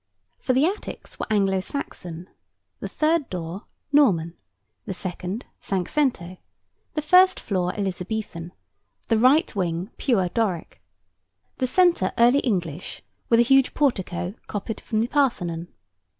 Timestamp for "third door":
2.89-3.67